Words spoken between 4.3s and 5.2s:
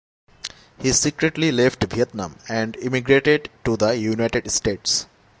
States.